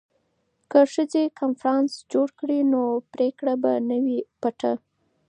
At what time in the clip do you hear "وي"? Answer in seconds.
4.03-4.19